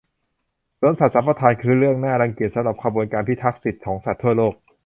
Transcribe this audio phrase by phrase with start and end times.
[0.79, 4.53] สวนสัตว์สัมปทานคือเรื่องน่ารังเกียจสำหรับขบวนการพิทักษ์สิทธิของสัตว์ทั่วโลก